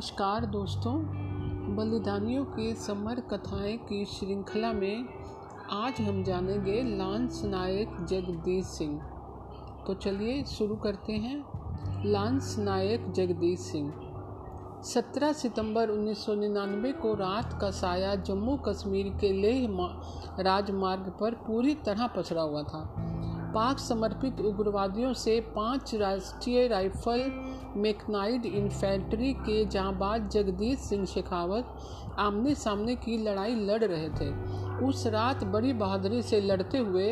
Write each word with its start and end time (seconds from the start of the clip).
नमस्कार 0.00 0.46
दोस्तों, 0.46 0.94
बलिदानियों 1.76 2.44
की 2.44 2.74
समर 2.74 3.20
कथाएँ 3.20 3.76
की 3.76 4.04
श्रृंखला 4.04 4.72
में 4.72 5.04
आज 5.70 6.00
हम 6.00 6.24
जानेंगे 6.24 6.82
लांस 6.82 7.42
नायक 7.44 7.88
जगदीश 7.88 8.64
सिंह। 8.64 9.02
तो 9.86 9.94
चलिए 9.94 10.44
शुरू 10.44 10.76
करते 10.76 11.12
हैं। 11.12 11.44
लांस 12.06 12.56
नायक 12.58 13.12
जगदीश 13.12 13.60
सिंह। 13.60 13.94
17 14.82 15.32
सितंबर 15.32 15.90
1999 15.90 16.92
को 16.92 17.14
रात 17.14 17.58
का 17.60 17.70
साया 17.70 18.14
जम्मू 18.14 18.56
कश्मीर 18.56 19.08
के 19.20 19.32
लेह 19.32 19.68
राजमार्ग 20.40 21.12
पर 21.20 21.34
पूरी 21.34 21.74
तरह 21.74 22.06
पसरा 22.06 22.42
हुआ 22.42 22.62
था। 22.62 22.99
पाक 23.54 23.78
समर्पित 23.78 24.40
उग्रवादियों 24.40 25.12
से 25.12 25.40
पाँच 25.54 25.94
राष्ट्रीय 25.94 26.66
राइफल 26.68 27.30
मेकनाइड 27.76 28.46
इन्फेंट्री 28.46 29.32
के 29.38 29.64
जांबाज 29.64 30.28
जगदीश 30.30 30.78
सिंह 30.78 31.04
शेखावत 31.06 31.76
आमने 32.18 32.54
सामने 32.54 32.94
की 32.96 33.16
लड़ाई 33.18 33.54
लड़ 33.56 33.82
रहे 33.84 34.08
थे। 34.10 34.30
उस 34.86 35.06
रात 35.06 35.44
बड़ी 35.44 35.72
बहादुरी 35.72 36.22
से 36.22 36.40
लड़ते 36.40 36.78
हुए 36.78 37.08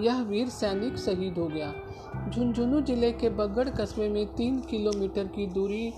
यह 0.00 0.22
वीर 0.22 0.48
सैनिक 0.48 0.96
शहीद 0.96 1.38
हो 1.38 1.46
गया। 1.46 1.72
झुंझुनू 2.30 2.80
ज़िले 2.80 3.12
के 3.12 3.28
बगड़ 3.30 3.68
कस्बे 3.70 4.08
में 4.08 4.26
तीन 4.26 4.60
किलोमीटर 4.60 5.26
की 5.26 5.46
दूरी 5.46 5.92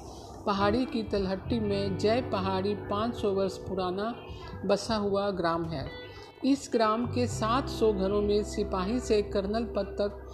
पहाड़ी 0.46 0.84
की 0.84 1.02
तलहट्टी 1.02 1.58
में 1.60 1.98
जय 1.98 2.20
पहाड़ी 2.22 2.74
500 2.90 3.32
वर्ष 3.34 3.56
पुराना 3.58 4.14
बसा 4.66 4.96
हुआ 4.96 5.30
ग्राम 5.30 5.64
है। 5.64 5.86
इस 6.44 6.70
ग्राम 6.72 7.06
के 7.06 7.26
700 7.26 7.92
घरों 7.92 8.22
में 8.22 8.42
सिपाही 8.42 9.00
से 9.00 9.22
कर्नल 9.22 9.64
पद 9.64 9.96
तक 10.00 10.30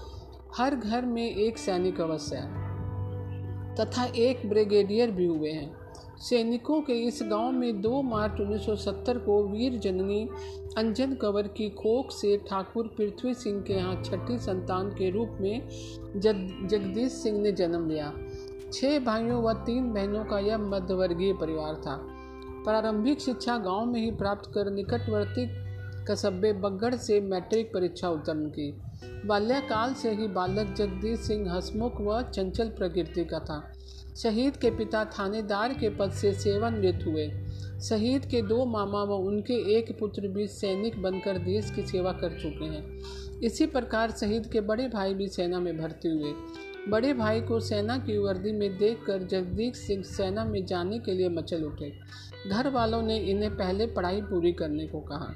हर 0.56 0.74
घर 0.74 1.06
में 1.06 1.36
एक 1.36 1.58
सैनिक 1.58 2.00
अवश्य 2.00 2.36
है। 2.36 2.46
तथा 3.74 4.04
एक 4.04 4.48
ब्रिगेडियर 4.48 5.10
भी 5.10 5.26
हुए 5.26 5.50
हैं। 5.50 5.76
सैनिकों 6.18 6.80
के 6.80 6.92
इस 6.92 7.20
गाँव 7.22 7.52
में 7.52 7.80
2 7.80 8.02
मार्च 8.02 8.40
1970 8.40 9.18
को 9.18 9.42
वीर 9.42 9.78
जननी 9.78 10.28
अंजन 10.78 11.14
कंवर 11.14 11.42
की 11.42 11.68
कोख 11.68 12.10
से 12.10 12.36
ठाकुर 12.36 12.86
पृथ्वी 12.86 13.34
सिंह 13.34 13.62
के 13.62 13.72
यहाँ 13.72 14.02
छठी 14.02 14.38
संतान 14.38 14.90
के 14.90 15.10
रूप 15.10 15.38
में 15.40 15.68
जग, 16.16 16.68
जगदीश 16.70 17.12
सिंह 17.12 17.40
ने 17.40 17.52
जन्म 17.52 17.90
लिया। 17.90 18.14
छह 18.72 18.98
भाइयों 18.98 19.42
व 19.42 19.52
तीन 19.52 19.92
बहनों 19.92 20.24
का 20.24 20.38
यह 20.38 20.58
मध्यवर्गीय 20.58 21.32
परिवार 21.32 21.74
था। 21.74 21.96
प्रारंभिक 22.64 23.20
शिक्षा 23.20 23.56
गाँव 23.56 23.86
में 23.86 24.00
ही 24.00 24.10
प्राप्त 24.10 24.50
कर 24.54 24.70
निकटवर्ती 24.70 25.67
कस्बे 26.10 26.52
बगड़ 26.52 26.94
से 26.94 27.20
मैट्रिक 27.20 27.72
परीक्षा 27.74 28.08
उत्तीर्ण 28.08 28.48
की। 28.48 28.70
बाल्यकाल 29.26 29.94
से 29.94 30.10
ही 30.10 30.26
बालक 30.28 30.74
जगदीश 30.74 31.18
सिंह 31.18 31.52
हसमुख 31.52 32.00
व 32.00 32.22
चंचल 32.22 32.68
प्रकृति 32.68 33.24
का 33.24 33.38
था। 33.38 33.72
शहीद 34.16 34.56
के 34.56 34.70
पिता 34.70 35.04
थानेदार 35.04 35.72
के 35.72 35.88
पद 35.90 36.10
से 36.10 36.32
सेवानिवृत्त 36.32 37.06
हुए। 37.06 37.28
शहीद 37.80 38.24
के 38.24 38.42
दो 38.42 38.64
मामा 38.64 39.02
व 39.04 39.12
उनके 39.12 39.54
एक 39.78 39.98
पुत्र 39.98 40.28
भी 40.28 40.46
सैनिक 40.46 41.02
बनकर 41.02 41.38
देश 41.38 41.70
की 41.70 41.86
सेवा 41.86 42.12
कर 42.12 42.30
चुके 42.30 42.64
हैं। 42.64 43.00
इसी 43.40 43.66
प्रकार 43.66 44.10
शहीद 44.10 44.46
के 44.46 44.60
बड़े 44.60 44.88
भाई 44.88 45.14
भी 45.14 45.28
सेना 45.28 45.60
में 45.60 45.78
भर्ती 45.78 46.08
हुए। 46.08 46.32
बड़े 46.88 47.12
भाई 47.14 47.40
को 47.40 47.60
सेना 47.60 47.98
की 47.98 48.18
वर्दी 48.18 48.52
में 48.52 48.78
देखकर 48.78 49.22
जगदीश 49.22 49.76
सिंह 49.76 50.02
सेना 50.02 50.44
में 50.44 50.66
जाने 50.66 50.98
के 50.98 51.12
लिए 51.12 51.28
मचल 51.28 51.64
उठे। 51.64 51.92
घर 52.50 52.68
वालों 52.70 53.02
ने 53.02 53.18
इन्हें 53.18 53.56
पहले 53.56 53.86
पढ़ाई 53.86 54.20
पूरी 54.20 54.52
करने 54.52 54.86
को 54.86 55.00
कहा। 55.00 55.34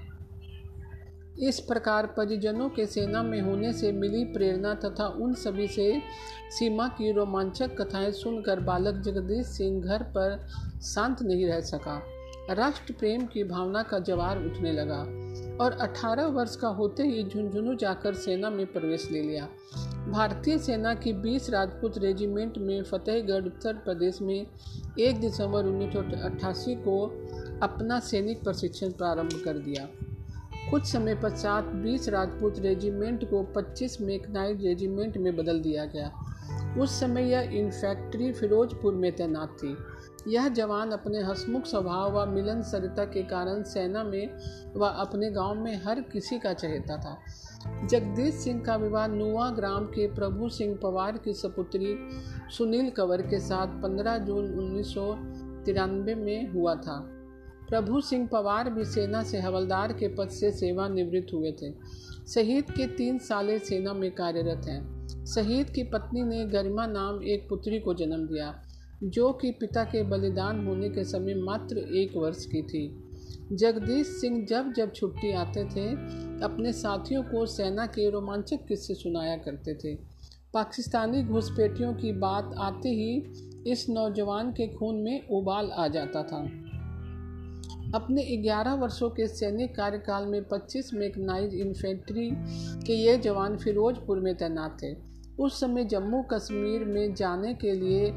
इस 1.38 1.61
प्रकार 1.61 2.06
परिजनों 2.06 2.69
के 2.69 2.86
सेना 2.86 3.22
में 3.22 3.41
होने 3.41 3.72
से 3.72 3.92
मिली 3.92 4.25
प्रेरणा 4.25 4.75
तथा 4.75 5.06
उन 5.06 5.34
सभी 5.34 5.69
से 5.69 6.02
सीमा 6.50 6.88
की 6.88 7.12
रोमांचक 7.12 7.80
कथाएँ 7.80 8.12
सुनकर 8.12 8.60
बालक 8.60 8.94
जगदीश 8.94 9.47
सिंह 9.47 9.82
घर 9.82 10.03
पर 10.03 10.47
शांत 10.82 11.22
नहीं 11.22 11.47
रह 11.47 11.60
सका। 11.60 12.03
राष्ट्र 12.50 12.92
प्रेम 12.92 13.26
की 13.26 13.44
भावना 13.44 13.82
का 13.82 13.98
जवार 13.98 14.44
उठने 14.44 14.72
लगा 14.72 15.00
और 15.65 15.72
18 15.72 16.26
वर्ष 16.26 16.56
का 16.56 16.69
होते 16.69 17.03
ही 17.03 17.25
झुंझुनू 17.25 17.75
जाकर 17.75 18.15
सेना 18.15 18.50
में 18.50 18.66
प्रवेश 18.66 19.10
ले 19.10 19.22
लिया। 19.22 19.48
भारतीय 20.09 20.59
सेना 20.59 20.94
की 20.94 21.12
20 21.12 21.50
राजपूत 21.50 21.98
रेजिमेंट 21.98 22.59
में 22.59 22.82
फतेहगढ़, 22.82 23.47
उत्तर 23.47 23.75
प्रदेश 23.75 24.22
में 24.22 24.47
1 24.98 25.21
दिसंबर 25.21 25.65
उन्नीस 25.65 25.92
सौ 25.92 26.00
अट्ठासी 26.00 26.75
को 26.75 27.06
अपना 27.62 28.00
सैनिक 28.00 28.42
प्रशिक्षण 28.42 28.91
प्रारंभ 28.91 29.42
कर 29.44 29.59
दिया। 29.59 29.88
कुछ 30.72 30.84
समय 30.84 31.15
पश्चात 31.15 31.65
20 31.65 32.09
राजपूत 32.09 32.59
रेजिमेंट 32.59 33.31
को 33.31 33.43
25 33.43 34.00
मेकनाइट 34.00 34.62
रेजिमेंट 34.62 35.16
में 35.16 35.37
बदल 35.37 35.60
दिया 35.60 35.84
गया। 35.84 36.12
उस 36.81 37.00
समय 37.00 37.31
यह 37.31 37.41
इन्फैक्ट्री 37.41 38.33
फिरोजपुर 38.33 38.94
में 38.94 39.16
तैनात 39.16 39.49
थी। 39.49 39.77
यह 40.28 40.49
जवान 40.49 40.91
अपने 40.91 41.22
हसमुख 41.22 41.65
स्वभाव 41.65 42.19
व 42.19 42.27
मिलन 42.27 42.62
सरिता 42.62 43.05
के 43.05 43.22
कारण 43.22 43.62
सेना 43.62 44.05
में 44.05 44.38
व 44.77 44.84
अपने 44.84 45.31
गाँव 45.31 45.55
में 45.55 45.83
हर 45.84 46.00
किसी 46.00 46.38
का 46.38 46.53
चहेता 46.53 46.97
था। 46.97 47.19
जगदीश 47.87 48.34
सिंह 48.34 48.62
का 48.62 48.77
विवाह 48.77 49.06
नुआ 49.06 49.50
ग्राम 49.50 49.84
के 49.84 50.15
प्रभु 50.15 50.49
सिंह 50.49 50.78
पवार 50.83 51.19
की 51.19 51.33
सपुत्री 51.33 51.97
सुनील 52.59 52.91
कंवर 52.91 53.22
के 53.22 53.41
साथ 53.41 53.83
15 53.83 54.19
जून 54.19 54.59
उन्नीस 54.59 54.94
सौ 54.94 55.15
तिरानबे 55.65 56.15
में 56.15 56.53
हुआ 56.53 56.75
था। 56.75 57.19
प्रभु 57.72 58.00
सिंह 58.00 58.27
पवार 58.27 58.71
भी 58.71 58.84
सेना 58.84 59.22
से 59.22 59.41
हवलदार 59.41 59.93
के 59.93 60.09
पद 60.09 60.28
से 60.28 60.50
सेवानिवृत्त 60.50 61.34
हुए 61.34 61.53
थे। 61.53 61.71
शहीद 62.28 62.65
के 62.65 62.87
तीन 62.87 63.19
साले 63.19 63.59
सेना 63.59 63.93
में 63.93 64.10
कार्यरत 64.10 64.66
हैं। 64.69 65.09
शहीद 65.27 65.71
की 65.71 65.83
पत्नी 65.83 66.22
ने 66.22 66.44
गरिमा 66.44 66.87
नाम 66.87 67.22
एक 67.22 67.49
पुत्री 67.49 67.81
को 67.81 67.94
जन्म 67.94 68.27
दिया, 68.27 68.62
जो 69.03 69.33
कि 69.33 69.50
पिता 69.50 69.84
के 69.84 70.03
बलिदान 70.03 70.66
होने 70.66 70.88
के 70.88 71.05
समय 71.05 71.34
मात्र 71.34 71.78
एक 71.78 72.16
वर्ष 72.16 72.47
की 72.47 72.62
थी। 72.62 73.09
जगदीश 73.53 74.06
सिंह 74.06 74.47
जब 74.47 74.72
जब 74.72 74.93
छुट्टी 74.93 75.33
आते 75.33 75.65
थे, 75.65 75.93
अपने 76.44 76.72
साथियों 76.72 77.22
को 77.22 77.47
सेना 77.47 77.87
के 77.87 78.10
रोमांचक 78.10 78.66
किस्से 78.69 78.94
सुनाया 78.94 79.37
करते 79.37 79.75
थे। 79.75 79.94
पाकिस्तानी 80.54 81.22
घुसपैठियों 81.22 81.94
की 81.94 82.12
बात 82.12 82.54
आते 82.59 82.89
ही 82.89 83.22
इस 83.66 83.87
नौजवान 83.89 84.50
के 84.50 84.69
खून 84.69 84.97
में 84.97 85.28
उबाल 85.28 85.71
आ 85.71 85.89
जाता 85.89 86.22
था। 86.22 86.72
अपने 87.94 88.22
11 88.22 88.75
वर्षों 88.75 89.10
के 89.10 89.26
सैनिक 89.26 89.76
कार्यकाल 89.76 90.26
में 90.26 90.48
25 90.48 90.94
मैकनाइज 90.94 91.54
इन्फेंट्री 91.54 92.30
के 92.86 92.92
ये 92.92 93.16
जवान 93.16 93.56
फिरोजपुर 93.56 94.20
में 94.20 94.34
तैनात 94.34 94.76
थे। 94.82 94.97
उस 95.38 95.60
समय 95.60 95.84
जम्मू 95.84 96.22
कश्मीर 96.22 96.84
में 96.84 97.14
जाने 97.14 97.54
के 97.54 97.72
लिए 97.72 98.12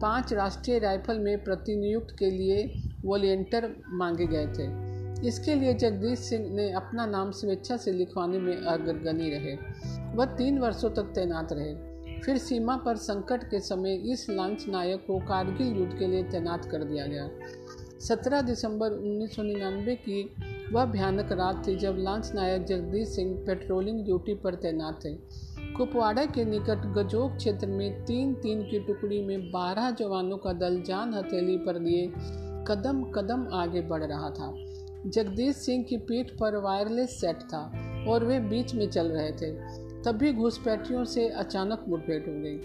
पाँच 0.00 0.32
राष्ट्रीय 0.32 0.78
राइफल 0.78 1.18
में 1.18 1.44
प्रतिनियुक्त 1.44 2.16
के 2.18 2.30
लिए 2.30 2.82
वॉलेंटियर 3.04 3.76
मांगे 3.88 4.26
गए 4.26 4.46
थे। 4.46 4.90
इसके 5.28 5.54
लिए 5.54 5.74
जगदीश 5.74 6.18
सिंह 6.18 6.54
ने 6.54 6.72
अपना 6.72 7.06
नाम 7.06 7.30
स्वेच्छा 7.30 7.76
से 7.76 7.92
लिखवाने 7.92 8.38
में 8.38 8.56
अग्रगणी 8.56 9.30
रहे। 9.30 9.54
वह 10.16 10.24
तीन 10.24 10.58
वर्षों 10.58 10.90
तक 10.90 11.02
तैनात 11.02 11.48
रहे। 11.52 11.90
फिर 12.20 12.38
सीमा 12.38 12.76
पर 12.76 12.96
संकट 12.96 13.44
के 13.44 13.60
समय 13.60 13.94
इस 13.94 14.30
लांच 14.30 14.68
नायक 14.68 15.00
को 15.06 15.18
कारगिल 15.18 15.76
युद्ध 15.76 15.98
के 15.98 16.06
लिए 16.06 16.22
तैनात 16.22 16.64
कर 16.64 16.84
दिया 16.84 17.06
गया। 17.06 17.30
17 18.00 18.42
दिसंबर 18.42 18.92
1999 18.92 19.94
की 19.94 20.34
वह 20.72 20.84
भयानक 20.84 21.32
रात 21.32 21.66
थी 21.66 21.76
जब 21.76 21.96
lance 21.98 22.32
Naik 22.34 22.64
Jagdish 22.64 23.08
Singh 23.08 23.44
patrolling 23.46 24.04
duty 24.04 24.34
पर 24.34 24.54
तैनात 24.54 25.04
थे। 25.04 25.14
कुपवाड़ा 25.72 26.24
के 26.24 26.44
निकट 26.44 26.86
गजोक 26.92 27.36
क्षेत्र 27.36 27.66
में 27.66 28.04
तीन 28.04 28.34
तीन 28.34 28.62
की 28.62 28.80
टुकड़ी 28.80 29.24
में 29.24 29.50
बारह 29.50 29.90
जवानों 29.90 30.36
का 30.36 30.52
दल 30.52 30.82
जान 30.82 31.14
हथेली 31.14 31.56
पर 31.56 31.80
लिए 31.80 32.12
कदम 32.68 33.04
कदम 33.04 33.48
आगे 33.52 33.80
बढ़ 33.80 34.04
रहा 34.04 34.30
था। 34.30 34.54
जगदीश 35.06 35.56
सिंह 35.56 35.84
की 35.84 35.96
पीठ 35.96 36.30
पर 36.30 36.56
वायरलेस 36.56 37.20
सेट 37.20 37.36
था 37.36 37.62
और 38.08 38.24
वे 38.24 38.40
बीच 38.40 38.74
में 38.74 38.90
चल 38.90 39.06
रहे 39.06 39.32
थे। 39.32 39.52
तभी 40.02 40.32
घुसपैठियों 40.32 41.04
से 41.04 41.28
अचानक 41.28 41.84
मुठभेड़ 41.88 42.22
हो 42.22 42.40
गई। 42.40 42.60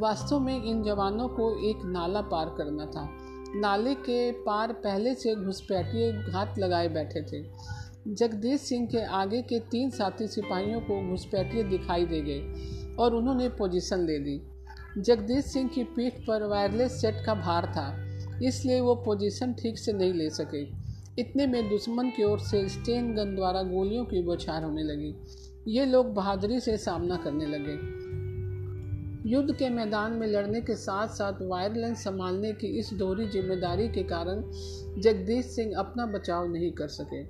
वास्तव 0.00 0.40
में 0.40 0.62
इन 0.62 0.82
जवानों 0.82 1.28
को 1.28 1.70
एक 1.70 1.76
नाला 1.84 2.20
पार 2.20 2.54
करना 2.58 2.86
था। 2.86 3.27
नाले 3.56 3.94
के 3.96 4.30
पार 4.42 4.72
पहले 4.74 5.14
से 5.14 5.34
घुसपैठिए 5.34 6.12
घात 6.12 6.58
लगाए 6.58 6.88
बैठे 6.88 7.22
थे। 7.22 7.42
जगदीश 8.14 8.60
सिंह 8.60 8.86
के 8.86 9.04
आगे 9.14 9.40
के 9.42 9.58
तीन 9.70 9.90
साथी 9.90 10.26
सिपाहियों 10.26 10.80
को 10.80 11.00
घुसपैठिए 11.10 11.62
दिखाई 11.62 12.04
दे 12.06 12.20
गए 12.20 12.94
और 12.96 13.14
उन्होंने 13.14 13.48
पोजीशन 13.48 14.04
ले 14.06 14.18
ली। 14.18 14.40
जगदीश 14.98 15.44
सिंह 15.44 15.68
की 15.68 15.84
पीठ 15.84 16.14
पर 16.26 16.46
वायरलेस 16.46 17.00
सेट 17.00 17.24
का 17.26 17.34
भार 17.34 17.66
था, 17.66 17.88
इसलिए 18.44 18.80
वो 18.80 18.94
पोजीशन 18.94 19.52
ठीक 19.52 19.78
से 19.78 19.92
नहीं 19.92 20.12
ले 20.12 20.28
सके। 20.30 20.62
इतने 21.20 21.46
में 21.46 21.68
दुश्मन 21.68 22.10
की 22.10 22.24
ओर 22.24 22.38
से 22.40 22.68
स्टेन 22.68 23.14
गन 23.14 23.34
द्वारा 23.36 23.62
गोलियों 23.62 24.04
की 24.04 24.22
बौछार 24.22 24.64
होने 24.64 24.82
लगी। 24.82 25.14
ये 25.68 25.84
लोग 25.86 26.12
बहादुरी 26.14 26.60
से 26.60 26.76
सामना 26.76 27.16
करने 27.16 27.46
लगे। 27.46 27.76
युद्ध 29.28 29.54
के 29.54 29.68
मैदान 29.70 30.12
में 30.12 30.26
लड़ने 30.26 30.60
के 30.60 30.74
साथ 30.76 31.08
साथ 31.08 31.40
वायरलेंस 31.42 32.04
संभालने 32.04 32.52
की 32.52 32.66
इस 32.78 32.92
दोहरी 32.94 33.26
ज़िम्मेदारी 33.28 33.88
के 33.88 34.02
कारण 34.02 34.40
जगदीश 35.02 35.46
सिंह 35.46 35.74
अपना 35.78 36.06
बचाव 36.06 36.46
नहीं 36.52 36.70
कर 36.72 36.88
सके। 36.88 37.22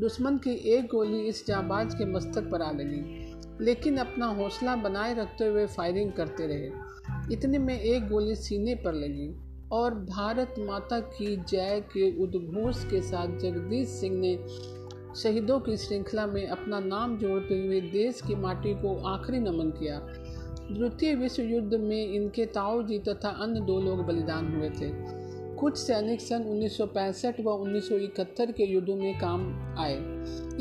दुश्मन 0.00 0.36
की 0.38 0.54
एक 0.74 0.84
गोली 0.84 1.20
इस 1.28 1.44
जाबाज 1.46 1.94
के 1.94 2.04
मस्तक 2.04 2.50
पर 2.50 2.62
आ 2.62 2.70
लगी, 2.72 3.64
लेकिन 3.64 3.96
अपना 3.96 4.26
हौसला 4.34 4.76
बनाए 4.76 5.14
रखते 5.14 5.46
हुए 5.46 5.66
फायरिंग 5.66 6.12
करते 6.12 6.46
रहे। 6.46 7.32
इतने 7.34 7.58
में 7.58 7.78
एक 7.78 8.08
गोली 8.08 8.34
सीने 8.36 8.74
पर 8.74 8.94
लगी 8.94 9.28
और 9.72 9.94
भारत 10.06 10.54
माता 10.60 11.00
की 11.00 11.36
जय 11.50 11.82
के 11.92 12.10
उद्घोष 12.24 12.84
के 12.84 13.00
साथ 13.02 13.38
जगदीश 13.38 13.88
सिंह 13.90 14.18
ने 14.18 14.36
शहीदों 15.16 15.58
की 15.60 15.76
श्रृंखला 15.76 16.26
में 16.26 16.46
अपना 16.46 16.78
नाम 16.80 17.18
जोड़ते 17.18 17.58
हुए 17.60 17.80
देश 17.92 18.20
की 18.22 18.34
माटी 18.34 18.74
को 18.74 18.96
आखिरी 19.08 19.38
नमन 19.40 19.70
किया। 19.78 19.98
द्वितीय 20.70 21.14
विश्व 21.14 21.42
युद्ध 21.42 21.74
में 21.74 22.12
इनके 22.12 22.44
ताऊ 22.46 22.82
जी 22.82 22.98
तथा 22.98 23.28
अन्य 23.28 23.60
दो 23.60 23.80
लोग 23.80 24.04
बलिदान 24.06 24.56
हुए 24.56 24.68
थे। 24.70 24.90
कुछ 25.56 25.76
सैनिक 25.76 26.20
सन 26.20 26.44
1965 26.44 27.40
व 27.40 27.54
1971 27.54 28.52
के 28.52 28.64
युद्धों 28.64 28.96
में 28.96 29.18
काम 29.18 29.40
आए। 29.78 29.96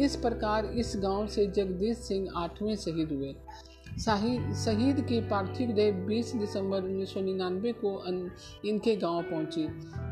इस 0.03 0.15
प्रकार 0.15 0.65
इस 0.65 0.93
गाँव 0.97 1.27
से 1.27 1.45
जगदीश 1.47 1.97
सिंह 1.97 2.27
आठवें 2.35 2.75
शहीद 2.75 3.11
हुए। 3.11 3.33
शहीद 4.55 5.01
की 5.01 5.19
पार्थिव 5.21 5.71
देह 5.71 5.91
20 6.07 6.35
दिसंबर 6.35 6.83
1999 6.83 7.73
को 7.73 7.91
इनके 8.69 8.95
गाँव 8.95 9.21
पहुँची। 9.21 9.65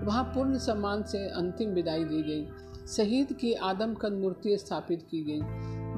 वहाँ 0.06 0.24
पूर्ण 0.24 0.58
सम्मान 0.58 1.04
से 1.04 1.28
अंतिम 1.30 1.70
विदाई 1.70 2.04
दी 2.04 2.22
गई। 2.24 2.48
शहीद 2.88 3.34
की 3.34 3.54
आदमकद 3.54 4.14
मूर्ति 4.14 4.58
स्थापित 4.58 5.02
की 5.12 5.24
गई। 5.24 5.42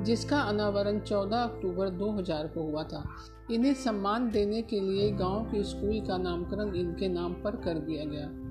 जिसका 0.03 0.41
अनावरण 0.41 0.99
14 0.99 1.37
अक्टूबर 1.37 1.89
2000 1.89 2.47
को 2.47 2.61
हुआ 2.61 2.83
था। 2.83 3.09
इन्हें 3.51 3.73
सम्मान 3.73 4.31
देने 4.31 4.61
के 4.61 4.79
लिए 4.79 5.11
गाँव 5.11 5.43
के 5.45 5.63
स्कूल 5.63 6.01
का 6.01 6.17
नामकरण 6.17 6.75
इनके 6.75 7.07
नाम 7.07 7.33
पर 7.33 7.55
कर 7.55 7.73
दिया 7.73 8.05
गया। 8.05 8.49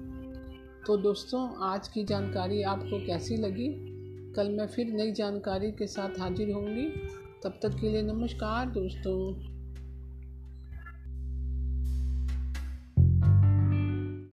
तो 0.87 0.97
दोस्तों, 0.97 1.57
आज 1.57 1.89
की 1.89 2.05
जानकारी 2.05 2.63
आपको 2.63 3.07
कैसी 3.07 3.37
लगी? 3.37 3.89
कल 4.33 4.51
मैं 4.51 4.67
फिर 4.67 4.87
नई 4.87 5.13
जानकारी 5.13 5.71
के 5.71 5.87
साथ 5.87 6.21
हाजिर 6.21 6.53
होंगी। 6.53 6.89
तब 7.45 7.59
तक 7.63 7.81
के 7.81 7.89
लिए 7.89 8.03
नमस्कार 8.03 8.67
दोस्तों। 8.67 9.48